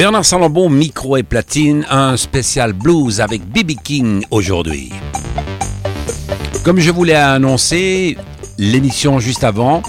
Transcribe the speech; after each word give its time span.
Bernard 0.00 0.24
Salambon, 0.24 0.70
micro 0.70 1.18
et 1.18 1.22
platine, 1.22 1.84
un 1.90 2.16
spécial 2.16 2.72
blues 2.72 3.20
avec 3.20 3.44
BB 3.44 3.74
King 3.84 4.24
aujourd'hui. 4.30 4.90
Comme 6.64 6.80
je 6.80 6.90
vous 6.90 7.04
l'ai 7.04 7.14
annoncé, 7.14 8.16
l'émission 8.56 9.20
juste 9.20 9.44
avant, 9.44 9.82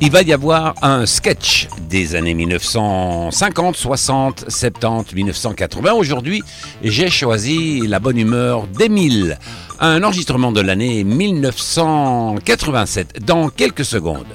il 0.00 0.12
va 0.12 0.22
y 0.22 0.32
avoir 0.32 0.74
un 0.82 1.04
sketch 1.04 1.68
des 1.90 2.14
années 2.14 2.34
1950, 2.34 3.76
60, 3.76 4.44
70, 4.48 5.14
1980. 5.14 5.92
Aujourd'hui, 5.92 6.42
j'ai 6.82 7.10
choisi 7.10 7.80
la 7.86 7.98
bonne 7.98 8.16
humeur 8.16 8.66
d'Émile, 8.68 9.38
un 9.80 10.02
enregistrement 10.04 10.52
de 10.52 10.60
l'année 10.60 11.02
1987, 11.02 13.24
dans 13.24 13.48
quelques 13.48 13.84
secondes. 13.84 14.28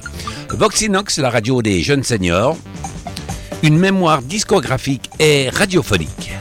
Voxinox, 0.50 1.16
la 1.18 1.30
radio 1.30 1.62
des 1.62 1.80
jeunes 1.82 2.04
seniors, 2.04 2.58
une 3.62 3.78
mémoire 3.78 4.20
discographique 4.20 5.08
et 5.18 5.48
radiophonique. 5.48 6.34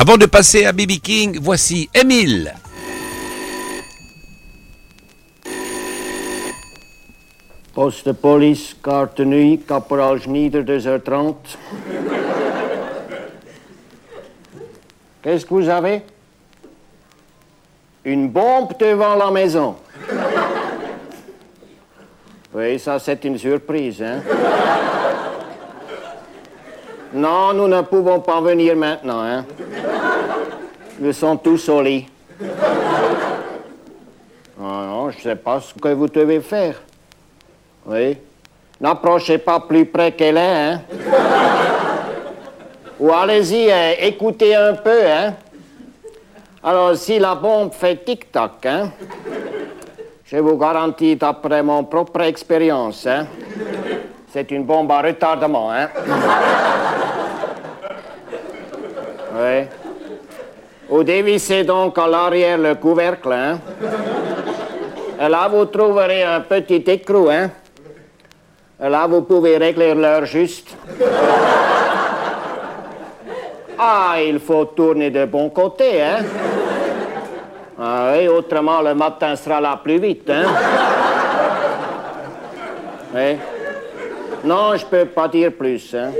Avant 0.00 0.16
de 0.16 0.26
passer 0.26 0.64
à 0.64 0.72
BB 0.72 0.98
King, 1.00 1.38
voici 1.40 1.88
Émile. 1.94 2.54
Poste 7.74 8.12
police, 8.12 8.74
carte 8.82 9.20
nuit, 9.20 9.62
caporal 9.66 10.20
Schneider, 10.20 10.64
2h30. 10.64 11.34
Qu'est-ce 15.22 15.46
que 15.46 15.54
vous 15.54 15.68
avez? 15.68 16.02
Une 18.04 18.28
bombe 18.28 18.76
devant 18.78 19.14
la 19.14 19.30
maison. 19.30 19.76
Oui, 22.52 22.78
ça 22.80 22.98
c'est 22.98 23.24
une 23.24 23.38
surprise, 23.38 24.02
hein? 24.02 24.20
Non, 27.12 27.52
nous 27.52 27.68
ne 27.68 27.82
pouvons 27.82 28.20
pas 28.20 28.40
venir 28.40 28.74
maintenant, 28.74 29.22
hein? 29.22 29.44
Nous 30.98 31.12
sommes 31.12 31.38
tous 31.38 31.68
au 31.68 31.80
lit. 31.80 32.08
Ah 34.60 34.84
non, 34.86 35.10
je 35.10 35.18
ne 35.18 35.22
sais 35.22 35.36
pas 35.36 35.60
ce 35.60 35.72
que 35.74 35.88
vous 35.88 36.08
devez 36.08 36.40
faire. 36.40 36.74
Oui. 37.90 38.16
N'approchez 38.80 39.38
pas 39.38 39.58
plus 39.58 39.84
près 39.84 40.12
qu'elle 40.12 40.36
est, 40.36 40.40
hein 40.40 40.82
Ou 43.00 43.12
allez-y, 43.12 43.68
hein, 43.72 43.94
écoutez 43.98 44.54
un 44.54 44.74
peu, 44.74 45.06
hein 45.06 45.34
Alors, 46.62 46.94
si 46.94 47.18
la 47.18 47.34
bombe 47.34 47.72
fait 47.72 47.96
tic-tac, 48.04 48.64
hein 48.64 48.92
je 50.24 50.36
vous 50.36 50.56
garantis, 50.56 51.16
d'après 51.16 51.64
mon 51.64 51.82
propre 51.82 52.20
expérience, 52.20 53.04
hein, 53.08 53.26
c'est 54.32 54.48
une 54.52 54.62
bombe 54.62 54.92
à 54.92 55.02
retardement. 55.02 55.72
Hein. 55.72 55.88
Oui. 59.34 59.64
Vous 60.88 61.02
dévissez 61.02 61.64
donc 61.64 61.98
à 61.98 62.06
l'arrière 62.06 62.58
le 62.58 62.76
couvercle. 62.76 63.32
Hein. 63.32 63.58
Et 65.20 65.28
là, 65.28 65.48
vous 65.48 65.64
trouverez 65.64 66.22
un 66.22 66.40
petit 66.42 66.84
écrou. 66.86 67.28
Hein. 67.28 67.50
Là, 68.80 69.06
vous 69.06 69.22
pouvez 69.22 69.58
régler 69.58 69.94
l'heure 69.94 70.24
juste. 70.24 70.74
Ah, 73.78 74.16
il 74.22 74.38
faut 74.40 74.64
tourner 74.64 75.10
de 75.10 75.26
bon 75.26 75.50
côté, 75.50 76.02
hein. 76.02 76.18
Ah 77.78 78.12
oui, 78.14 78.28
autrement 78.28 78.82
le 78.82 78.94
matin 78.94 79.36
sera 79.36 79.60
là 79.60 79.78
plus 79.82 79.98
vite, 79.98 80.28
hein? 80.28 80.44
oui. 83.14 83.38
Non, 84.44 84.76
je 84.76 84.84
peux 84.84 85.06
pas 85.06 85.28
dire 85.28 85.52
plus, 85.52 85.94
hein? 85.94 86.10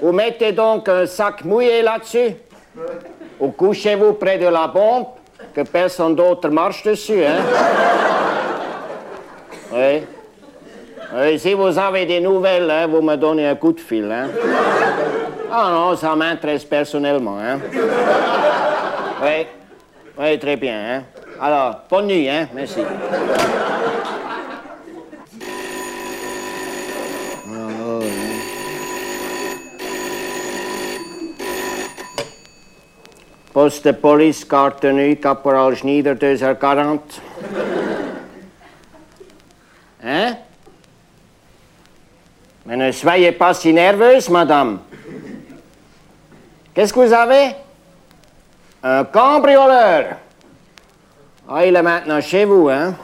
Vous 0.00 0.12
mettez 0.12 0.52
donc 0.52 0.88
un 0.88 1.06
sac 1.06 1.44
mouillé 1.44 1.82
là-dessus. 1.82 2.34
Ou 3.38 3.48
couchez-vous 3.50 4.14
près 4.14 4.38
de 4.38 4.46
la 4.46 4.66
bombe, 4.66 5.06
que 5.54 5.62
personne 5.62 6.14
d'autre 6.14 6.48
marche 6.48 6.84
dessus, 6.84 7.24
hein? 7.24 7.40
Oui. 9.72 10.02
Si 11.38 11.54
vous 11.54 11.76
avez 11.78 12.06
des 12.06 12.20
nouvelles, 12.20 12.70
hein, 12.70 12.86
vous 12.86 13.02
me 13.02 13.16
donnez 13.16 13.48
un 13.48 13.56
coup 13.56 13.72
de 13.72 13.80
fil, 13.80 14.10
hein? 14.10 14.28
Ah 15.50 15.68
non, 15.72 15.96
ça 15.96 16.14
m'intéresse 16.14 16.64
personnellement, 16.64 17.36
hein? 17.38 17.58
Oui. 19.22 19.46
Oui, 20.18 20.38
très 20.38 20.56
bien. 20.56 21.02
Alors, 21.40 21.80
bonne 21.90 22.06
nuit, 22.06 22.28
hein? 22.28 22.48
Merci. 22.54 22.80
Poste 33.52 33.84
de 33.84 33.92
police, 33.92 34.44
carte 34.44 34.80
tenue, 34.80 35.16
caporal 35.16 35.74
Schneider, 35.74 36.14
2h40. 36.14 37.00
Hein? 40.04 40.36
Mais 42.64 42.76
ne 42.90 42.94
soyez 42.94 43.30
pas 43.30 43.54
si 43.54 43.72
nerveuse, 43.72 44.28
madame. 44.28 44.80
Qu'est-ce 46.74 46.92
que 46.92 46.98
vous 46.98 47.12
avez? 47.12 47.54
Un 48.82 49.04
cambrioleur. 49.04 50.16
Ah, 51.48 51.64
il 51.64 51.76
est 51.76 51.82
maintenant 51.82 52.20
chez 52.20 52.44
vous, 52.44 52.68
hein? 52.68 52.94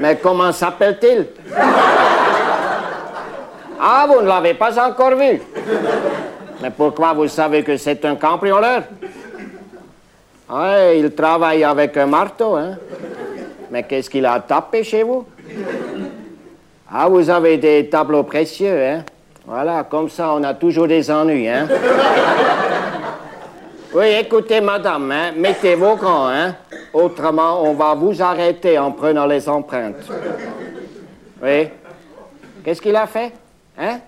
Mais 0.00 0.16
comment 0.16 0.52
s'appelle-t-il? 0.52 1.28
Ah, 3.80 4.06
vous 4.06 4.20
ne 4.20 4.26
l'avez 4.26 4.54
pas 4.54 4.78
encore 4.86 5.16
vu. 5.16 5.40
Mais 6.60 6.70
pourquoi 6.70 7.14
vous 7.14 7.28
savez 7.28 7.62
que 7.62 7.76
c'est 7.78 8.04
un 8.04 8.16
cambrioleur? 8.16 8.82
Ah, 10.48 10.92
il 10.94 11.14
travaille 11.14 11.64
avec 11.64 11.96
un 11.96 12.06
marteau, 12.06 12.56
hein? 12.56 12.76
Mais 13.70 13.82
qu'est-ce 13.84 14.10
qu'il 14.10 14.26
a 14.26 14.38
tapé 14.40 14.84
chez 14.84 15.02
vous? 15.02 15.26
Ah, 16.94 17.08
vous 17.08 17.30
avez 17.30 17.56
des 17.56 17.88
tableaux 17.88 18.22
précieux, 18.22 18.86
hein? 18.86 19.04
Voilà, 19.46 19.84
comme 19.84 20.10
ça, 20.10 20.34
on 20.34 20.42
a 20.44 20.52
toujours 20.52 20.86
des 20.86 21.10
ennuis, 21.10 21.48
hein? 21.48 21.66
Oui, 23.94 24.06
écoutez, 24.06 24.60
madame, 24.60 25.10
hein, 25.10 25.32
mettez 25.36 25.74
vos 25.74 25.96
gants, 25.96 26.26
hein? 26.28 26.54
Autrement, 26.92 27.62
on 27.62 27.72
va 27.74 27.94
vous 27.94 28.22
arrêter 28.22 28.78
en 28.78 28.92
prenant 28.92 29.26
les 29.26 29.48
empreintes. 29.48 30.06
Oui. 31.42 31.68
Qu'est-ce 32.62 32.80
qu'il 32.80 32.96
a 32.96 33.06
fait? 33.06 33.32
Hein? 33.78 34.00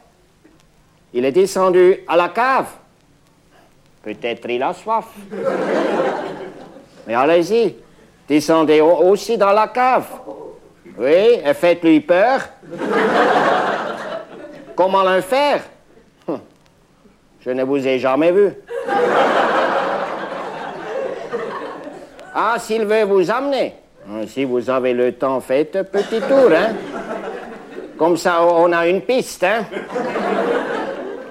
Il 1.13 1.25
est 1.25 1.33
descendu 1.33 2.01
à 2.07 2.17
la 2.17 2.29
cave. 2.29 2.67
Peut-être 4.03 4.49
il 4.49 4.63
a 4.63 4.75
soif. 4.75 5.07
Mais 7.07 7.15
allez-y, 7.15 7.77
descendez 8.29 8.81
aussi 8.81 9.39
dans 9.39 9.53
la 9.53 9.69
cave. 9.69 10.07
Oui, 10.97 11.41
et 11.45 11.55
faites-lui 11.55 12.01
peur. 12.01 12.41
Comment 14.77 15.03
le 15.03 15.21
faire? 15.21 15.61
Hum. 16.29 16.41
Je 17.41 17.51
ne 17.51 17.65
vous 17.65 17.87
ai 17.87 17.99
jamais 17.99 18.31
vu. 18.31 18.53
Ah, 22.35 22.57
s'il 22.59 22.85
veut 22.85 23.05
vous 23.05 23.31
amener. 23.31 23.75
Hum, 24.09 24.27
si 24.27 24.45
vous 24.45 24.69
avez 24.71 24.93
le 24.93 25.13
temps, 25.13 25.41
faites 25.41 25.77
un 25.77 25.85
petit 25.85 26.21
tour, 26.21 26.51
hein. 26.53 26.75
Comme 27.97 28.17
ça, 28.17 28.43
on 28.43 28.73
a 28.73 28.87
une 28.87 29.01
piste, 29.03 29.45
hein. 29.45 29.65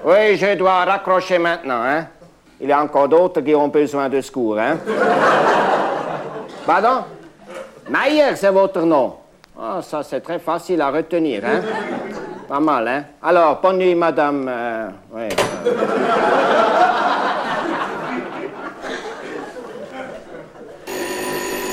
Oui, 0.04 0.36
je 0.36 0.54
dois 0.54 0.84
raccrocher 0.84 1.38
maintenant, 1.38 1.82
hein. 1.82 2.06
Il 2.60 2.68
y 2.68 2.72
a 2.72 2.82
encore 2.82 3.08
d'autres 3.08 3.40
qui 3.40 3.54
ont 3.54 3.68
besoin 3.68 4.08
de 4.08 4.20
secours, 4.20 4.58
hein. 4.58 4.78
Pardon? 6.66 7.04
Maillère, 7.88 8.36
c'est 8.36 8.50
votre 8.50 8.80
nom. 8.80 9.16
Ah, 9.56 9.80
ça, 9.82 10.02
c'est 10.02 10.20
très 10.20 10.40
facile 10.40 10.80
à 10.80 10.90
retenir, 10.90 11.44
hein? 11.44 11.60
Pas 12.48 12.58
mal, 12.58 12.88
hein? 12.88 13.04
Alors, 13.22 13.60
bonne 13.60 13.78
nuit, 13.78 13.94
madame. 13.94 14.46
Euh, 14.48 14.88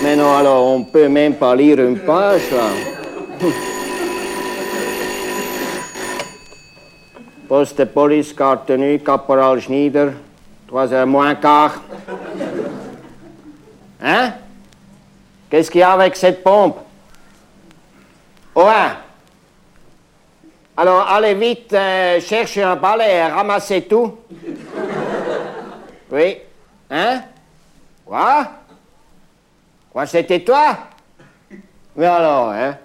Mais 0.04 0.16
non, 0.16 0.36
alors, 0.36 0.64
on 0.68 0.84
peut 0.84 1.08
même 1.08 1.36
pas 1.36 1.56
lire 1.56 1.80
une 1.80 1.98
page, 2.00 2.52
là. 2.52 3.50
Poste 7.48 7.80
de 7.80 7.86
police, 7.86 8.32
carte 8.32 8.68
tenue, 8.68 9.00
caporal 9.00 9.60
Schneider, 9.60 10.14
3 10.68 10.94
heures 10.94 11.08
moins 11.08 11.34
quart. 11.36 11.82
Hein? 14.02 14.34
Qu'est-ce 15.50 15.70
qu'il 15.70 15.82
y 15.82 15.84
a 15.84 15.92
avec 15.92 16.16
cette 16.16 16.44
pompe? 16.44 16.78
Ouais. 18.56 18.90
Alors, 20.76 21.08
allez 21.08 21.34
vite, 21.36 21.74
euh, 21.74 22.20
cherchez 22.20 22.64
un 22.64 22.76
balai 22.76 23.16
et 23.16 23.24
ramassez 23.24 23.84
tout. 23.84 24.18
Oui. 26.12 26.38
Hein? 26.90 27.22
Quoi? 28.06 28.48
Quoi, 29.92 30.06
c'était 30.06 30.40
toi? 30.40 30.78
Mais 31.96 32.06
alors, 32.06 32.52
hein? 32.52 32.76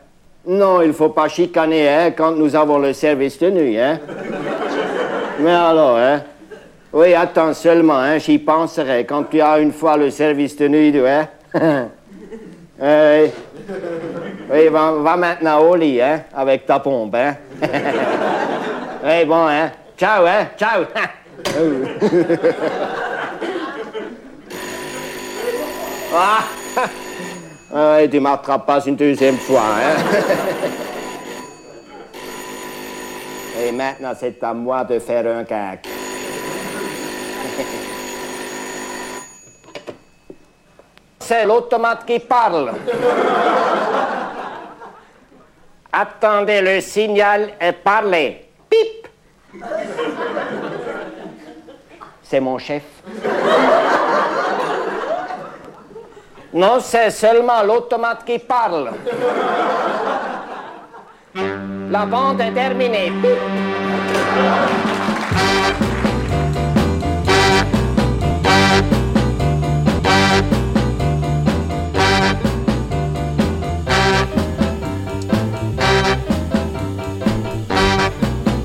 Non, 0.47 0.83
il 0.83 0.93
faut 0.93 1.09
pas 1.09 1.29
chicaner, 1.29 1.89
hein, 1.89 2.11
quand 2.13 2.33
nous 2.33 2.55
avons 2.55 2.79
le 2.79 2.93
service 2.93 3.39
de 3.39 3.51
nuit, 3.51 3.81
hein 3.81 3.99
Mais 5.41 5.51
alors, 5.51 5.97
hein? 5.97 6.23
Oui, 6.93 7.15
attends 7.15 7.53
seulement, 7.53 7.99
hein, 7.99 8.19
j'y 8.19 8.39
penserai 8.39 9.05
quand 9.05 9.25
tu 9.25 9.41
as 9.41 9.59
une 9.59 9.73
fois 9.73 9.97
le 9.97 10.11
service 10.11 10.57
de 10.57 10.69
nuit, 10.69 10.95
hein 10.99 11.29
Oui. 12.81 13.31
Oui, 14.53 14.69
va, 14.69 15.17
maintenant 15.17 15.59
au 15.61 15.75
lit, 15.75 16.01
hein, 16.01 16.23
avec 16.35 16.67
ta 16.67 16.79
pompe, 16.79 17.17
hein. 17.17 17.35
oui, 19.05 19.25
bon, 19.25 19.49
hein. 19.49 19.73
Ciao, 19.99 20.25
hein, 20.27 20.47
ciao. 20.57 20.85
ah, 26.15 26.45
ouais, 27.75 28.09
tu 28.09 28.21
m'attrapes 28.21 28.67
pas 28.67 28.87
une 28.87 28.95
deuxième 28.97 29.39
fois, 29.39 29.63
hein. 29.63 29.97
Et 33.65 33.73
maintenant, 33.73 34.13
c'est 34.19 34.43
à 34.45 34.55
moi 34.55 34.85
de 34.85 34.99
faire 34.99 35.27
un 35.27 35.45
cac. 35.45 35.87
C'est 41.27 41.45
l'automate 41.45 42.07
qui 42.07 42.21
parle. 42.21 42.71
Attendez 45.93 46.61
le 46.61 46.81
signal 46.81 47.55
et 47.61 47.73
parlez. 47.73 48.49
Pip. 48.71 49.09
C'est 52.23 52.39
mon 52.39 52.59
chef. 52.59 52.85
Non, 56.53 56.79
c'est 56.79 57.11
seulement 57.11 57.61
l'automate 57.65 58.25
qui 58.25 58.39
parle. 58.39 58.93
La 61.91 62.05
vente 62.05 62.41
est 62.41 62.53
terminée. 62.53 63.11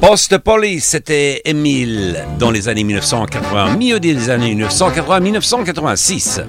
Post 0.01 0.39
Police, 0.39 0.85
c'était 0.85 1.43
Émile 1.45 2.25
dans 2.39 2.49
les 2.49 2.67
années 2.67 2.83
1980, 2.83 3.77
milieu 3.77 3.99
des 3.99 4.31
années 4.31 4.55
1980-1986. 4.55 6.41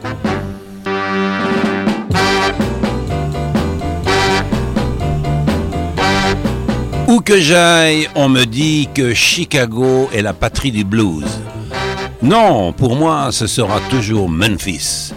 Où 7.08 7.20
que 7.20 7.38
j'aille, 7.38 8.08
on 8.14 8.30
me 8.30 8.44
dit 8.44 8.88
que 8.94 9.12
Chicago 9.12 10.08
est 10.14 10.22
la 10.22 10.32
patrie 10.32 10.72
du 10.72 10.84
blues. 10.84 11.26
Non, 12.22 12.72
pour 12.72 12.96
moi, 12.96 13.32
ce 13.32 13.46
sera 13.46 13.80
toujours 13.90 14.30
Memphis. 14.30 15.12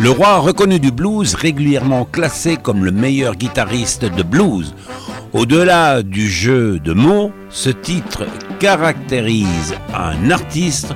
Le 0.00 0.10
roi 0.10 0.38
reconnu 0.38 0.80
du 0.80 0.90
blues, 0.90 1.34
régulièrement 1.34 2.06
classé 2.06 2.56
comme 2.56 2.86
le 2.86 2.90
meilleur 2.90 3.34
guitariste 3.34 4.06
de 4.06 4.22
blues. 4.22 4.74
Au-delà 5.36 6.02
du 6.02 6.30
jeu 6.30 6.78
de 6.78 6.94
mots, 6.94 7.30
ce 7.50 7.68
titre 7.68 8.24
caractérise 8.58 9.74
un 9.94 10.30
artiste 10.30 10.94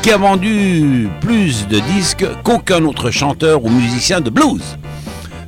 qui 0.00 0.12
a 0.12 0.16
vendu 0.16 1.08
plus 1.20 1.66
de 1.66 1.80
disques 1.80 2.24
qu'aucun 2.44 2.84
autre 2.84 3.10
chanteur 3.10 3.64
ou 3.64 3.68
musicien 3.68 4.20
de 4.20 4.30
blues. 4.30 4.78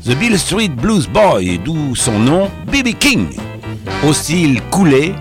The 0.04 0.16
Bill 0.18 0.36
Street 0.36 0.70
Blues 0.70 1.06
Boy, 1.06 1.60
d'où 1.64 1.94
son 1.94 2.18
nom, 2.18 2.50
B.B. 2.66 2.98
King. 2.98 3.28
Au 4.04 4.12
style 4.12 4.60
coulé, 4.72 5.14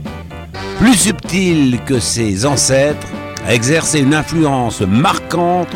plus 0.79 0.95
subtil 0.95 1.79
que 1.85 2.00
ses 2.00 2.47
ancêtres, 2.47 3.06
a 3.45 3.53
exercé 3.53 4.00
une 4.00 4.15
influence 4.15 4.81
marquante 4.81 5.75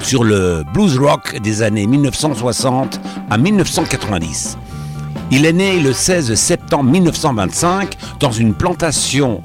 sur 0.00 0.24
le 0.24 0.64
blues 0.72 0.98
rock 0.98 1.38
des 1.42 1.60
années 1.60 1.86
1960 1.86 2.98
à 3.28 3.36
1990. 3.36 4.56
Il 5.30 5.44
est 5.44 5.52
né 5.52 5.80
le 5.80 5.92
16 5.92 6.34
septembre 6.34 6.84
1925 6.84 7.96
dans 8.20 8.30
une 8.30 8.54
plantation 8.54 9.42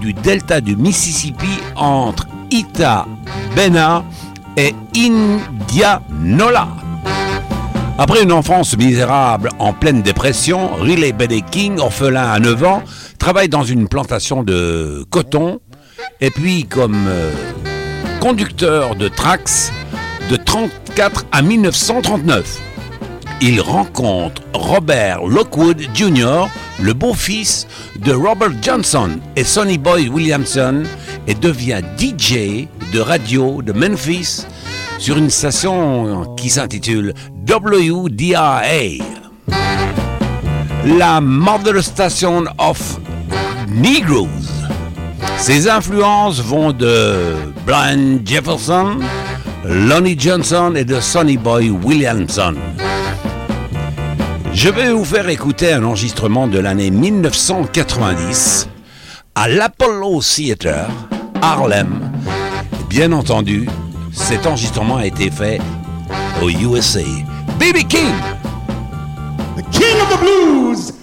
du 0.00 0.12
delta 0.12 0.60
du 0.60 0.76
Mississippi 0.76 1.48
entre 1.74 2.26
Ita 2.50 3.06
Bena 3.56 4.04
et 4.56 4.74
Indianola. 4.96 6.68
Après 7.98 8.22
une 8.22 8.32
enfance 8.32 8.76
misérable 8.76 9.48
en 9.58 9.72
pleine 9.72 10.02
dépression, 10.02 10.74
Riley 10.74 11.12
Benny 11.12 11.42
King, 11.42 11.78
orphelin 11.78 12.30
à 12.30 12.38
9 12.38 12.64
ans, 12.64 12.82
travaille 13.18 13.48
dans 13.48 13.64
une 13.64 13.88
plantation 13.88 14.42
de 14.42 15.04
coton 15.10 15.60
et 16.20 16.30
puis 16.30 16.64
comme 16.64 17.06
euh, 17.08 17.32
conducteur 18.20 18.94
de 18.96 19.08
Trax 19.08 19.72
de 20.30 20.36
34 20.36 21.26
à 21.32 21.42
1939 21.42 22.60
il 23.40 23.60
rencontre 23.60 24.42
Robert 24.54 25.24
Lockwood 25.26 25.82
Jr., 25.94 26.46
le 26.80 26.92
beau-fils 26.92 27.66
de 27.98 28.12
Robert 28.12 28.52
Johnson 28.62 29.10
et 29.36 29.44
Sonny 29.44 29.78
Boy 29.78 30.08
Williamson, 30.08 30.82
et 31.26 31.34
devient 31.34 31.82
DJ 31.98 32.66
de 32.92 33.00
radio 33.00 33.62
de 33.62 33.72
Memphis 33.72 34.46
sur 34.98 35.18
une 35.18 35.30
station 35.30 36.34
qui 36.36 36.48
s'intitule 36.48 37.12
WDRA, 37.46 38.62
la 40.84 41.20
Mother 41.20 41.82
Station 41.82 42.44
of 42.58 42.98
Negroes. 43.68 44.28
Ses 45.38 45.68
influences 45.68 46.40
vont 46.40 46.72
de 46.72 47.34
Brian 47.66 48.18
Jefferson, 48.24 48.98
Lonnie 49.64 50.18
Johnson 50.18 50.72
et 50.76 50.84
de 50.84 51.00
Sonny 51.00 51.36
Boy 51.36 51.70
Williamson. 51.70 52.54
Je 54.56 54.70
vais 54.70 54.90
vous 54.90 55.04
faire 55.04 55.28
écouter 55.28 55.74
un 55.74 55.84
enregistrement 55.84 56.48
de 56.48 56.58
l'année 56.58 56.90
1990 56.90 58.70
à 59.34 59.48
l'Apollo 59.48 60.22
Theater, 60.22 60.88
Harlem. 61.42 62.10
Bien 62.88 63.12
entendu, 63.12 63.68
cet 64.12 64.46
enregistrement 64.46 64.96
a 64.96 65.04
été 65.04 65.30
fait 65.30 65.60
au 66.42 66.48
USA. 66.48 67.02
BB 67.58 67.84
King! 67.86 68.14
The 69.58 69.70
King 69.70 69.96
of 70.00 70.16
the 70.16 70.20
Blues! 70.20 70.95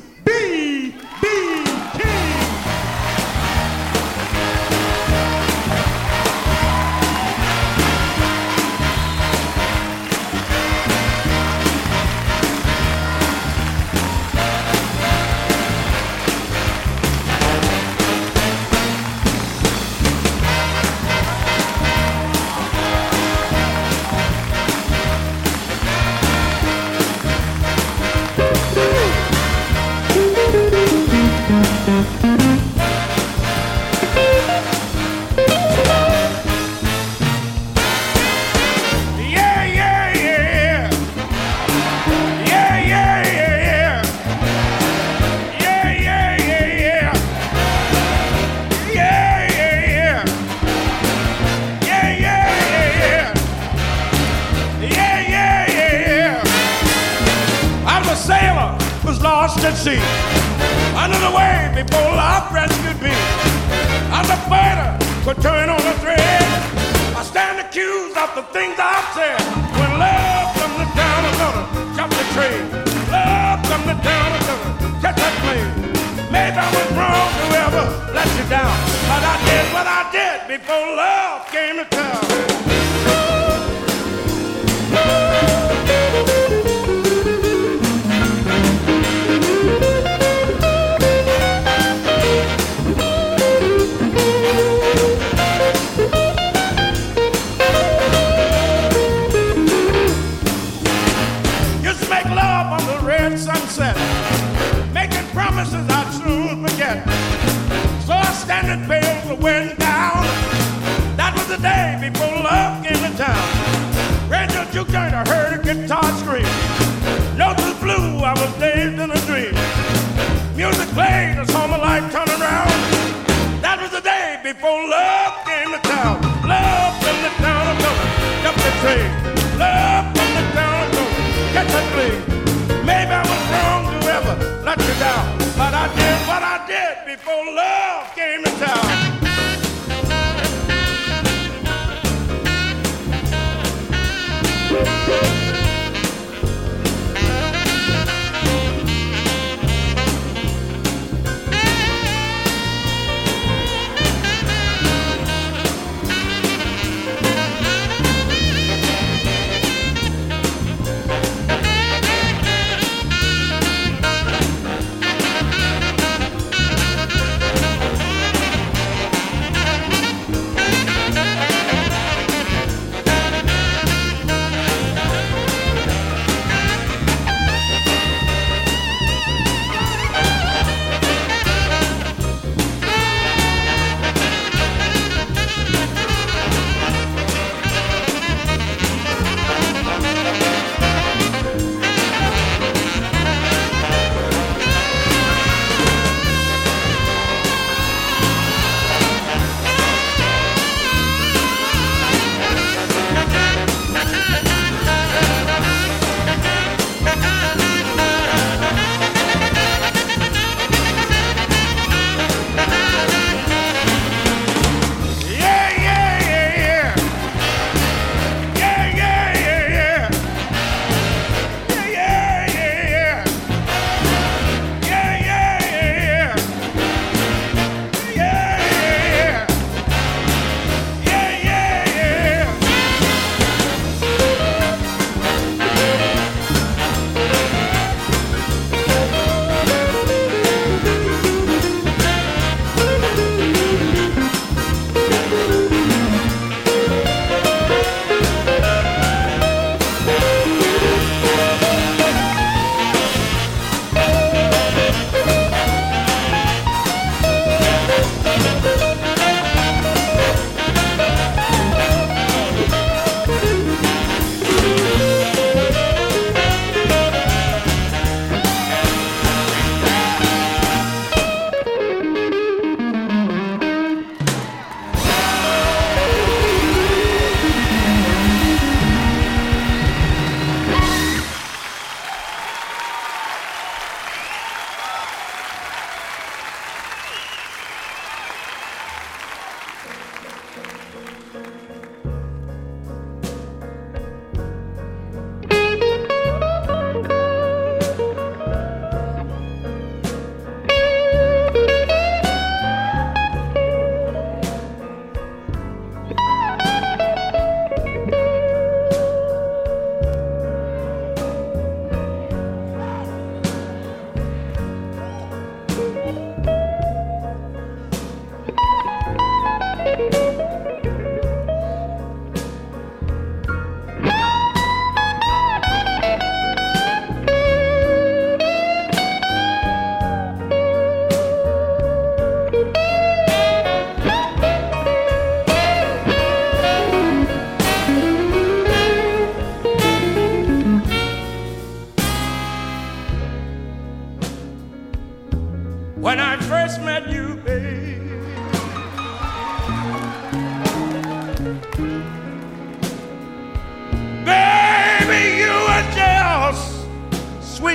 your 137.33 137.51
love. 137.51 137.92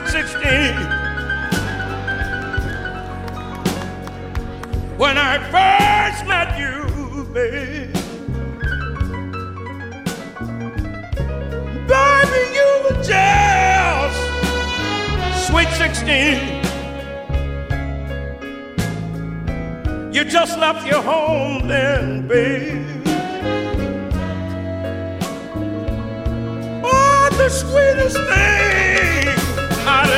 16. 0.08 0.40
When 4.96 5.18
I 5.18 5.38
first 5.52 6.26
met 6.26 6.58
you, 6.58 7.24
babe. 7.34 7.92
Baby, 11.86 12.42
you 12.56 12.68
were 12.84 13.02
just 13.02 14.18
sweet 15.46 15.68
16. 15.76 16.58
You 20.14 20.24
just 20.24 20.58
left 20.58 20.86
your 20.86 21.02
home 21.02 21.68
then, 21.68 22.26
babe. 22.26 22.86
Oh, 26.82 27.28
the 27.32 27.48
sweetest 27.50 28.16
thing 28.16 28.87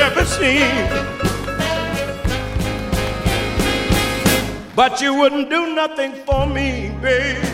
ever 0.00 0.24
seen. 0.24 0.86
But 4.74 5.00
you 5.02 5.14
wouldn't 5.14 5.50
do 5.50 5.74
nothing 5.74 6.12
for 6.24 6.46
me, 6.46 6.90
baby. 7.02 7.46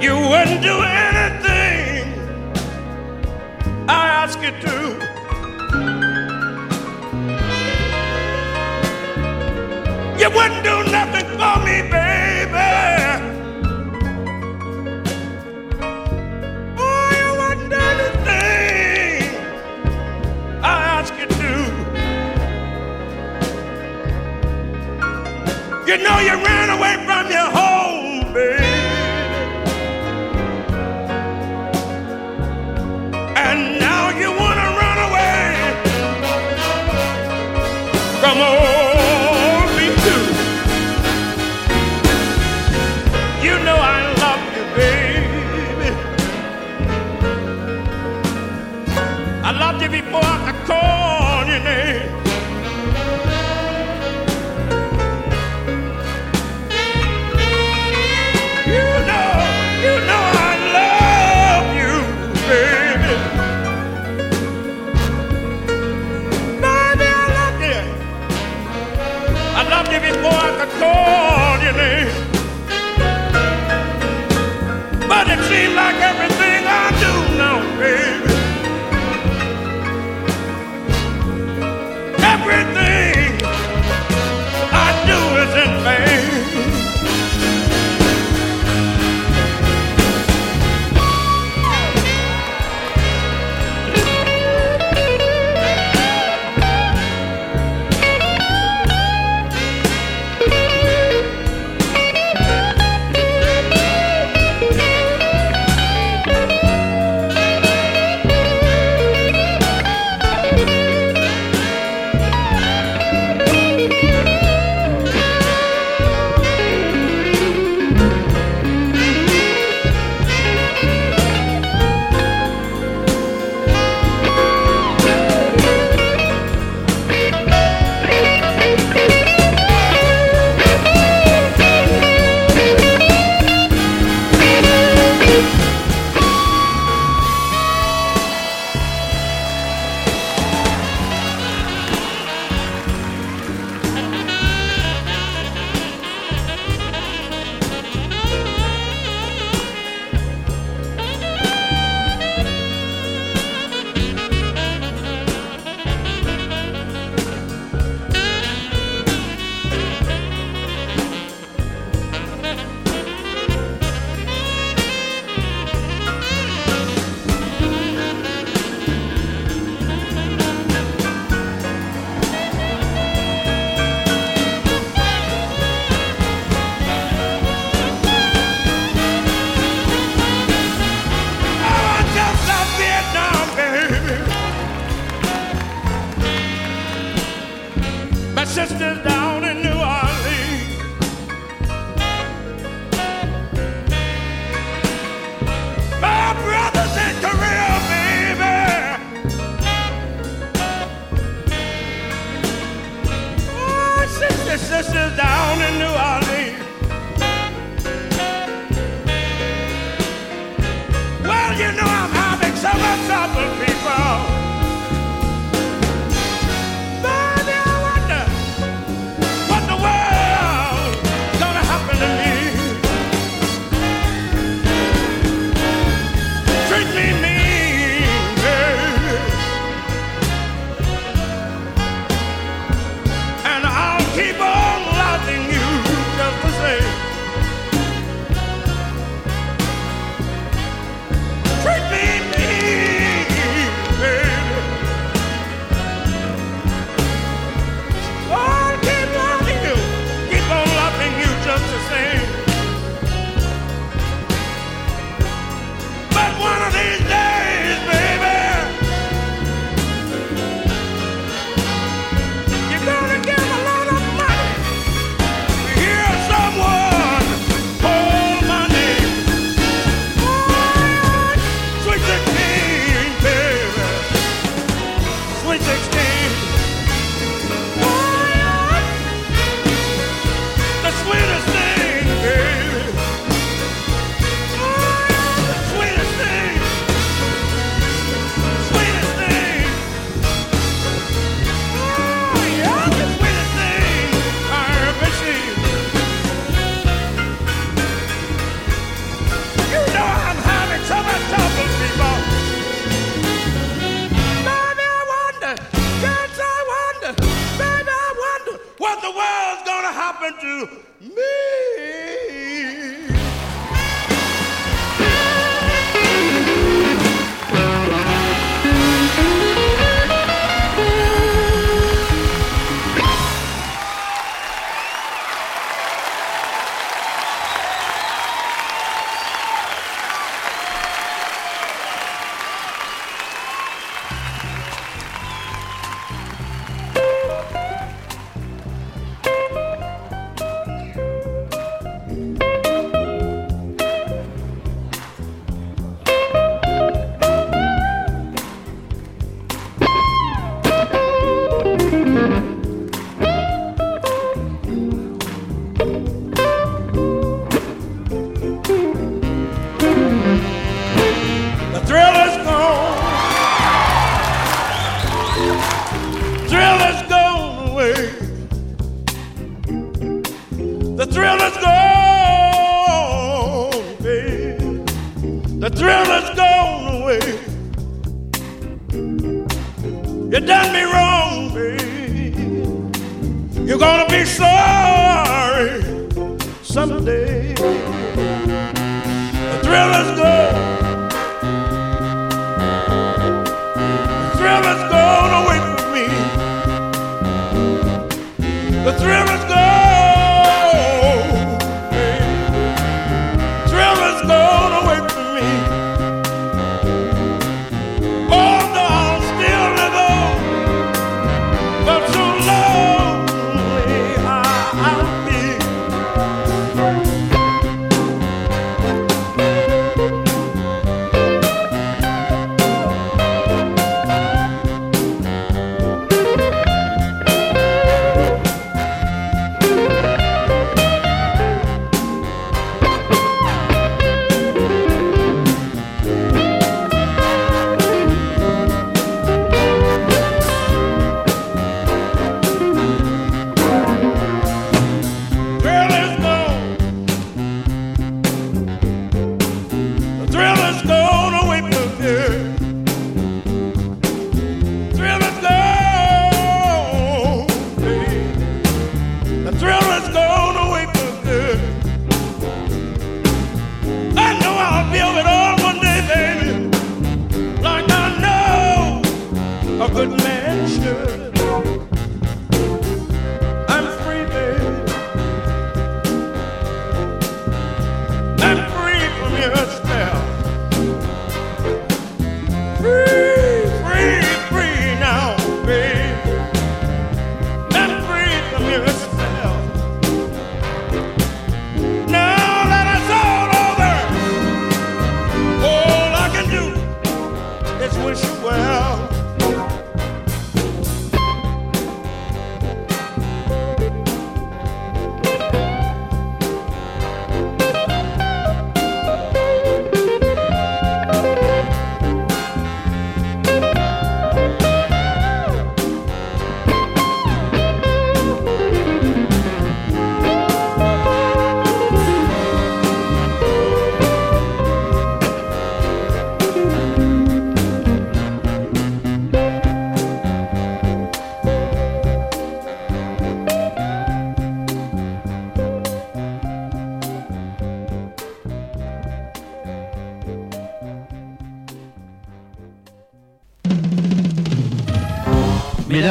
You 0.00 0.14
wouldn't 0.16 0.62
do 0.62 0.76
anything 0.82 2.02
I 3.88 4.08
ask 4.22 4.38
you 4.40 4.52
to. 4.64 4.76
You 10.18 10.30
wouldn't 10.36 10.64
do 10.64 10.76
nothing 10.90 11.26
for 11.38 11.56
me. 11.61 11.61
You 25.92 25.98
know 25.98 26.18
you 26.20 26.34
ran 26.42 26.70
away 26.70 26.94
from 27.04 27.30
your 27.30 27.50
home, 27.50 28.32
baby. 28.32 28.64
And 33.36 33.78
now 33.78 34.08
you 34.18 34.30
wanna 34.30 34.68
run 34.80 34.98
away 35.10 35.54
from 38.22 38.36
home. 38.38 38.61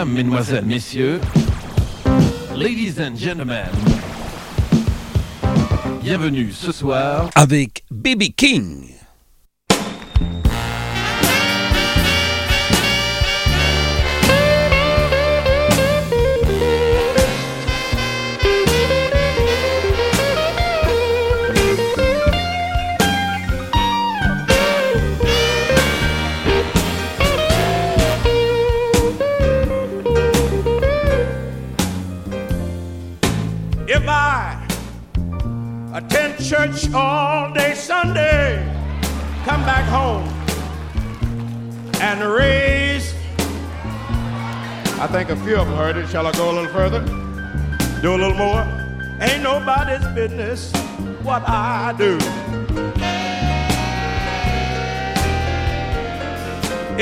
Mesdames, 0.04 0.16
Mesdemoiselles, 0.16 0.66
Messieurs, 0.66 1.22
Ladies 2.56 3.00
and 3.00 3.16
Gentlemen, 3.16 3.70
bienvenue 6.02 6.52
ce 6.52 6.72
soir 6.72 7.30
avec 7.36 7.84
Baby 7.92 8.34
King. 8.34 8.81
I 45.02 45.08
think 45.08 45.32
a 45.32 45.36
few 45.36 45.56
of 45.56 45.66
them 45.68 45.76
heard 45.76 45.98
it. 45.98 46.08
Shall 46.10 46.28
I 46.28 46.32
go 46.34 46.52
a 46.52 46.54
little 46.54 46.70
further? 46.70 47.00
Do 48.04 48.14
a 48.14 48.20
little 48.22 48.36
more? 48.36 48.62
Ain't 49.20 49.42
nobody's 49.42 50.08
business 50.10 50.72
what 51.24 51.42
I 51.48 51.92
do. 51.98 52.18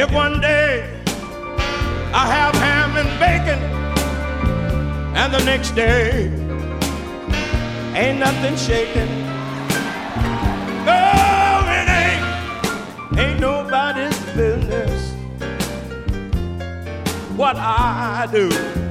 If 0.01 0.13
one 0.13 0.39
day 0.39 0.89
I 2.13 2.25
have 2.35 2.55
ham 2.55 2.95
and 2.95 3.09
bacon, 3.19 3.59
and 5.17 5.33
the 5.33 5.43
next 5.43 5.71
day 5.71 6.27
ain't 7.99 8.19
nothing 8.19 8.55
shaking. 8.55 9.11
No, 10.85 11.65
it 11.67 11.89
ain't. 11.99 13.19
Ain't 13.19 13.39
nobody's 13.41 14.18
what 17.39 17.55
I 17.55 18.27
do. 18.29 18.88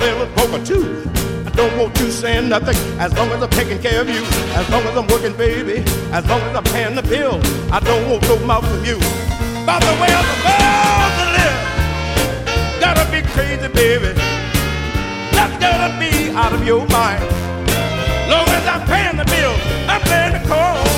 Play 0.00 0.18
with 0.18 0.34
poker 0.34 0.64
too. 0.64 0.84
I 1.44 1.50
don't 1.60 1.76
want 1.76 1.92
you 2.00 2.10
saying 2.10 2.48
nothing 2.48 2.76
as 2.98 3.12
long 3.18 3.28
as 3.32 3.42
I'm 3.42 3.50
taking 3.50 3.78
care 3.78 4.00
of 4.00 4.08
you. 4.08 4.22
As 4.60 4.66
long 4.70 4.82
as 4.88 4.96
I'm 4.96 5.06
working, 5.08 5.36
baby. 5.36 5.84
As 6.16 6.24
long 6.26 6.40
as 6.48 6.56
I'm 6.56 6.64
paying 6.64 6.94
the 6.96 7.02
bill. 7.02 7.36
I 7.70 7.80
don't 7.80 8.08
want 8.08 8.22
no 8.22 8.38
mouth 8.46 8.66
from 8.70 8.82
you. 8.82 8.98
By 9.68 9.76
the 9.86 9.92
way 10.00 10.10
I'm 10.18 10.28
supposed 10.32 11.16
to 11.20 11.26
live. 11.36 11.56
Gotta 12.84 13.04
be 13.12 13.20
crazy, 13.34 13.68
baby. 13.82 14.10
Just 15.36 15.54
gotta 15.60 15.90
be 16.00 16.12
out 16.42 16.52
of 16.54 16.64
your 16.64 16.86
mind. 16.88 17.22
Long 18.32 18.48
as 18.58 18.64
I'm 18.72 18.82
paying 18.92 19.16
the 19.20 19.28
bill, 19.34 19.54
I'm 19.92 20.00
paying 20.08 20.32
the 20.32 20.42
cost 20.48 20.89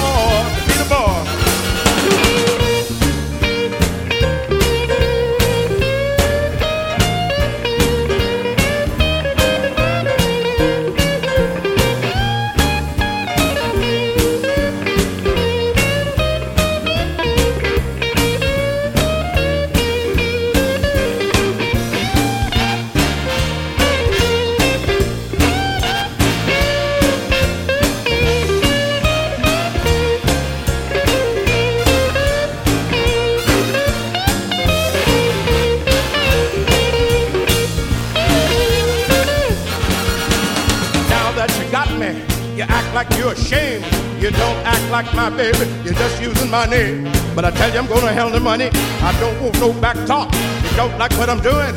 You 44.22 44.30
don't 44.30 44.58
act 44.64 44.88
like 44.92 45.12
my 45.16 45.30
baby, 45.30 45.66
you're 45.82 45.94
just 45.94 46.22
using 46.22 46.48
my 46.48 46.64
name. 46.64 47.10
But 47.34 47.44
I 47.44 47.50
tell 47.50 47.72
you, 47.72 47.80
I'm 47.80 47.88
gonna 47.88 48.12
hell 48.12 48.30
the 48.30 48.38
money. 48.38 48.70
I 49.02 49.10
don't 49.18 49.34
want 49.42 49.58
no 49.58 49.72
back 49.72 49.96
talk. 50.06 50.32
You 50.62 50.76
don't 50.76 50.96
like 50.96 51.10
what 51.18 51.28
I'm 51.28 51.42
doing? 51.42 51.74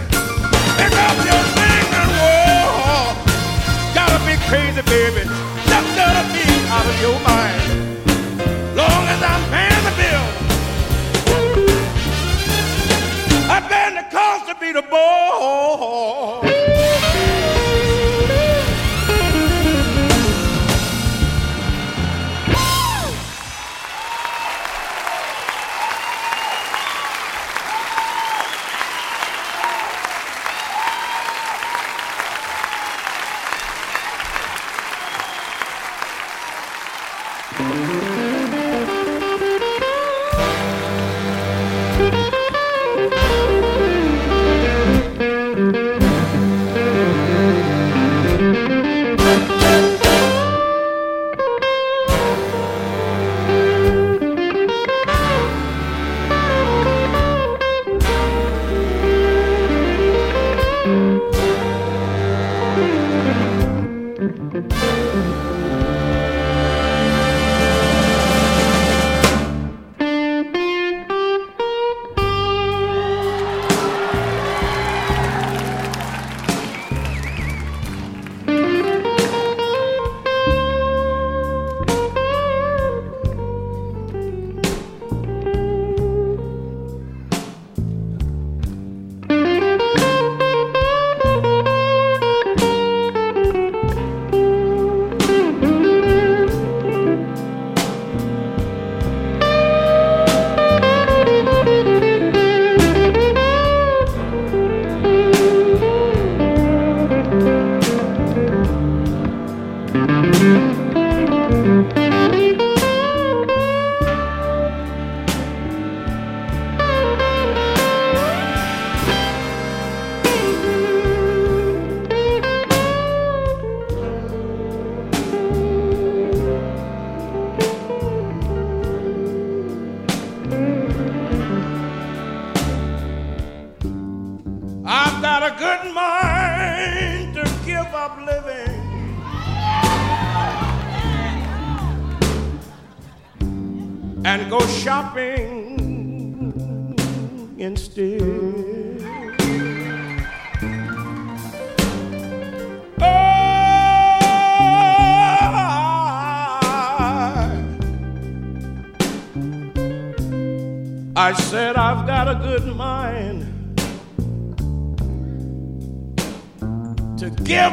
Pick 0.77 0.93
up 0.93 1.17
your 1.25 1.41
thing 1.57 1.87
and 1.89 2.11
walk. 2.21 3.17
Gotta 3.97 4.21
be 4.29 4.37
crazy, 4.45 4.83
baby. 4.85 5.25
Just 5.65 5.89
gotta 5.97 6.21
be 6.37 6.45
out 6.69 6.85
of 6.85 7.01
your 7.01 7.19
mind. 7.25 7.44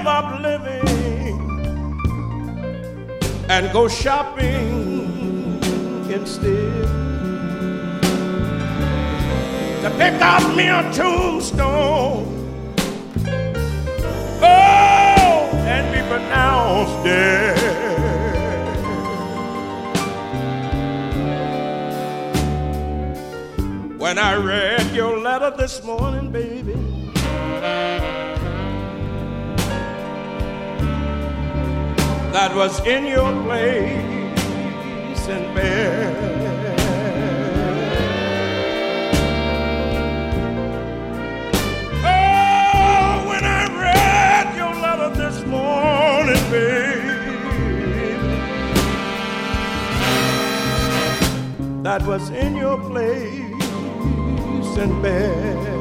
Give 0.03 0.09
up 0.09 0.41
living 0.41 0.89
and 3.49 3.73
go 3.73 3.87
shopping 3.87 5.61
instead. 6.11 6.89
To 9.83 9.91
pick 9.99 10.21
up 10.21 10.57
me 10.57 10.67
a 10.67 10.93
tombstone. 10.93 12.27
Oh, 14.43 15.51
and 15.67 15.93
be 15.95 16.01
pronounced 16.09 17.05
dead. 17.05 17.59
When 23.99 24.19
I 24.19 24.35
read 24.35 24.93
your 24.97 25.21
letter 25.21 25.57
this 25.57 25.85
morning, 25.85 26.33
baby. 26.33 26.82
That 32.33 32.55
was 32.57 32.81
in 32.87 33.05
your 33.05 33.31
place 33.45 35.29
in 35.29 35.55
bed. 35.55 36.17
Oh, 41.93 43.29
when 43.29 43.45
I 43.45 43.67
read 43.85 44.57
your 44.57 44.75
letter 44.75 45.11
this 45.15 45.45
morning. 45.47 46.43
That 51.83 52.03
was 52.07 52.31
in 52.31 52.57
your 52.57 52.79
place 52.79 53.59
in 54.79 55.03
bed. 55.03 55.72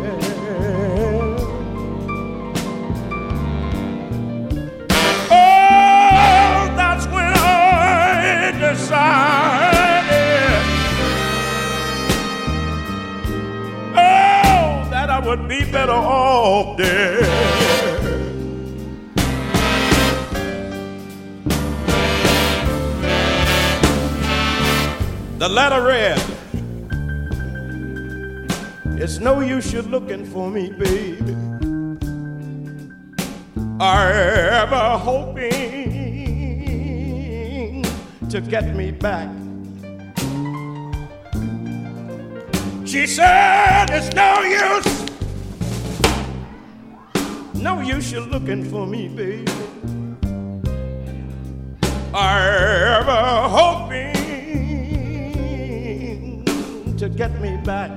Decided. 8.71 10.61
Oh, 13.97 14.87
that 14.89 15.09
I 15.09 15.19
would 15.19 15.49
be 15.49 15.69
better 15.69 15.91
off 15.91 16.77
dead. 16.77 17.25
The 25.37 25.49
letter 25.49 25.81
read. 25.83 26.21
It's 29.01 29.19
no 29.19 29.41
use 29.41 29.73
you 29.73 29.81
looking 29.81 30.25
for 30.25 30.49
me, 30.49 30.71
baby. 30.71 31.35
Ever 33.81 34.97
hoping 34.97 36.00
to 38.31 38.39
get 38.39 38.73
me 38.73 38.91
back. 38.91 39.27
She 42.87 43.05
said, 43.05 43.89
It's 43.89 44.15
no 44.15 44.39
use. 44.39 45.01
No 47.61 47.81
use 47.81 48.09
you're 48.09 48.21
looking 48.21 48.63
for 48.63 48.87
me, 48.87 49.09
baby. 49.09 49.51
Or 52.13 52.39
ever 53.01 53.49
hoping 53.49 54.15
to 56.97 57.09
get 57.09 57.41
me 57.41 57.57
back. 57.65 57.91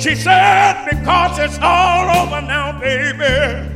She 0.00 0.14
said, 0.14 0.88
because 0.88 1.38
it's 1.40 1.58
all 1.60 2.08
over 2.16 2.40
now, 2.40 2.80
baby. 2.80 3.75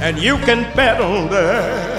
And 0.00 0.16
you 0.16 0.36
can 0.38 0.62
bet 0.76 1.00
on 1.00 1.28
that. 1.30 1.97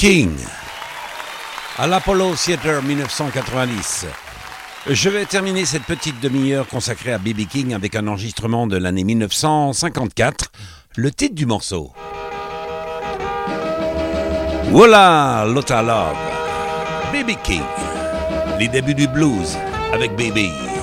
King 0.00 0.34
à 1.76 1.86
l'Apollo 1.86 2.34
Theater 2.34 2.82
1990. 2.82 4.06
Je 4.88 5.10
vais 5.10 5.26
terminer 5.26 5.66
cette 5.66 5.82
petite 5.82 6.18
demi-heure 6.20 6.66
consacrée 6.66 7.12
à 7.12 7.18
B.B. 7.18 7.46
King 7.46 7.74
avec 7.74 7.94
un 7.94 8.06
enregistrement 8.06 8.66
de 8.66 8.78
l'année 8.78 9.04
1954, 9.04 10.52
le 10.96 11.10
titre 11.10 11.34
du 11.34 11.44
morceau. 11.44 11.92
Voilà 14.70 15.44
Lotta 15.46 15.82
Love, 15.82 16.16
B.B. 17.12 17.32
King, 17.44 17.60
les 18.58 18.68
débuts 18.68 18.94
du 18.94 19.06
blues 19.06 19.54
avec 19.92 20.16
B.B. 20.16 20.79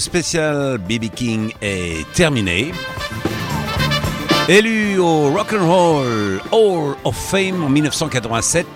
spécial 0.00 0.78
BB 0.78 1.10
King 1.14 1.52
est 1.62 2.10
terminé. 2.12 2.72
Élu 4.48 4.98
au 4.98 5.30
Rock'n'Roll 5.30 6.40
Hall 6.50 6.96
of 7.04 7.16
Fame 7.16 7.62
en 7.62 7.68
1987, 7.68 8.66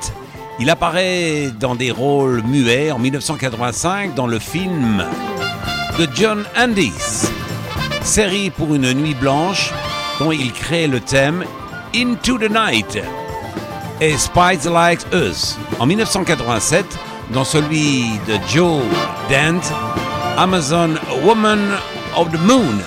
il 0.61 0.70
apparaît 0.70 1.51
dans 1.59 1.75
des 1.75 1.91
rôles 1.91 2.43
muets 2.43 2.93
en 2.93 2.99
1985 2.99 4.14
dans 4.14 4.27
le 4.27 4.39
film 4.39 5.05
de 5.99 6.07
John 6.14 6.45
Andis, 6.57 7.29
série 8.03 8.51
pour 8.51 8.75
une 8.75 8.93
nuit 8.93 9.14
blanche 9.14 9.72
dont 10.20 10.31
il 10.31 10.53
crée 10.53 10.87
le 10.87 11.01
thème 11.01 11.45
Into 11.95 12.39
the 12.39 12.51
Night 12.51 12.99
et 14.01 14.16
Spies 14.16 14.68
Like 14.68 15.01
Us 15.12 15.57
en 15.81 15.87
1987 15.87 16.85
dans 17.33 17.45
celui 17.45 18.05
de 18.29 18.39
Joe 18.49 18.83
Dante 19.31 19.72
Amazon 20.37 20.95
Woman 21.25 21.72
of 22.14 22.31
the 22.33 22.39
Moon. 22.39 22.83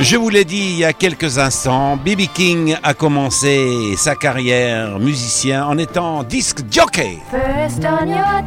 Je 0.00 0.16
vous 0.16 0.30
l'ai 0.30 0.44
dit 0.44 0.56
il 0.56 0.78
y 0.78 0.84
a 0.84 0.92
quelques 0.92 1.38
instants, 1.38 1.96
B.B. 1.96 2.22
King 2.34 2.76
a 2.82 2.92
commencé 2.92 3.94
sa 3.96 4.16
carrière 4.16 4.98
musicien 4.98 5.64
en 5.64 5.78
étant 5.78 6.24
disque 6.24 6.62
jockey. 6.68 7.20
First 7.30 7.84
on 7.84 8.08
your 8.08 8.42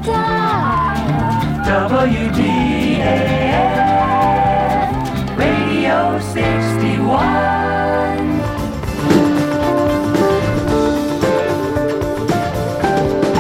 Radio 5.38 6.20
61. 6.34 7.57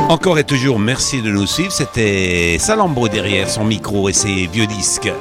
Encore 0.10 0.39
et 0.39 0.45
toujours 0.45 0.80
merci 0.80 1.22
de 1.22 1.30
nous 1.30 1.45
suivre. 1.45 1.72
C'était 1.72 2.58
Salambro 2.60 3.10
derrière 3.10 3.49
son 3.49 3.66
micro 3.66 4.08
et 4.08 4.14
ses 4.14 4.47
vieux 4.47 4.66
disques. 4.66 5.12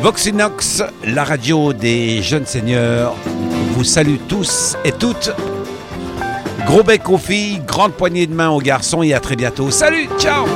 Voxinox, 0.00 0.84
la 1.04 1.24
radio 1.24 1.72
des 1.72 2.22
jeunes 2.22 2.46
seigneurs, 2.46 3.16
vous 3.72 3.82
salue 3.82 4.18
tous 4.28 4.76
et 4.84 4.92
toutes. 4.92 5.32
Gros 6.66 6.84
bec 6.84 7.08
aux 7.08 7.18
filles, 7.18 7.60
grande 7.66 7.94
poignée 7.94 8.28
de 8.28 8.34
main 8.34 8.50
aux 8.50 8.60
garçons 8.60 9.02
et 9.02 9.12
à 9.12 9.18
très 9.18 9.34
bientôt. 9.34 9.72
Salut, 9.72 10.08
ciao 10.18 10.46